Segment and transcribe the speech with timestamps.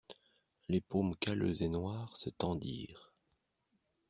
[0.67, 3.13] Les paumes calleuses et noires se tendirent.